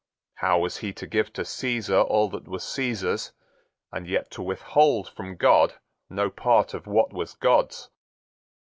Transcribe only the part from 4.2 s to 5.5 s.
to withhold from